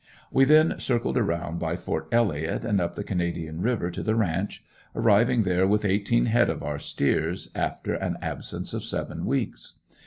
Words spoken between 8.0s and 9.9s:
absence of seven weeks.